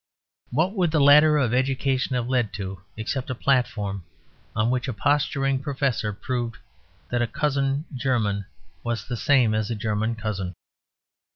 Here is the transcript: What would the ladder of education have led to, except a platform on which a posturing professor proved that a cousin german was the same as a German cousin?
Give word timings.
What 0.49 0.71
would 0.73 0.89
the 0.89 0.99
ladder 0.99 1.37
of 1.37 1.53
education 1.53 2.15
have 2.15 2.27
led 2.27 2.53
to, 2.53 2.81
except 2.97 3.29
a 3.29 3.35
platform 3.35 4.03
on 4.55 4.71
which 4.71 4.87
a 4.87 4.93
posturing 4.93 5.59
professor 5.61 6.11
proved 6.11 6.57
that 7.11 7.21
a 7.21 7.27
cousin 7.27 7.85
german 7.93 8.45
was 8.83 9.05
the 9.05 9.15
same 9.15 9.53
as 9.53 9.69
a 9.69 9.75
German 9.75 10.15
cousin? 10.15 10.55